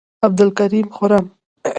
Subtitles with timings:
[0.25, 1.25] عبدالکریم خرم،